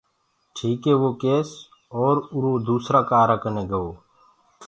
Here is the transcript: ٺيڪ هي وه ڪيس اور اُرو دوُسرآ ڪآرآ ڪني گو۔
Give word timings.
ٺيڪ 0.55 0.81
هي 0.89 0.93
وه 1.01 1.11
ڪيس 1.23 1.49
اور 1.99 2.15
اُرو 2.33 2.53
دوُسرآ 2.67 2.99
ڪآرآ 3.09 3.35
ڪني 3.43 3.63
گو۔ 3.69 3.85